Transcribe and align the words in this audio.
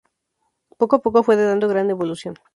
Poco 0.79 0.95
a 0.95 1.01
poco 1.03 1.21
fue 1.21 1.35
dando 1.35 1.67
gran 1.67 1.91
evolución. 1.91 2.33